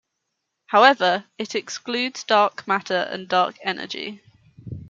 [0.65, 4.23] However, it excludes dark matter and dark energy.